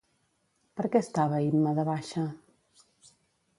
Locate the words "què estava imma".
0.95-1.75